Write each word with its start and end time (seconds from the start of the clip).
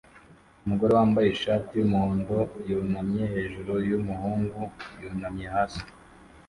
Umugore 0.63 0.91
wambaye 0.97 1.27
ishati 1.29 1.71
yumuhondo 1.79 2.35
yunamye 2.69 3.23
hejuru 3.33 3.71
yumuhungu 3.89 4.59
yunamye 5.01 5.47
hasi 5.55 5.83